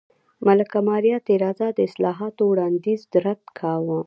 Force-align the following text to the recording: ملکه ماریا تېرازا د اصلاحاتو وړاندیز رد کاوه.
ملکه 0.45 0.79
ماریا 0.87 1.17
تېرازا 1.27 1.67
د 1.73 1.79
اصلاحاتو 1.87 2.41
وړاندیز 2.51 3.01
رد 3.25 3.41
کاوه. 3.59 3.99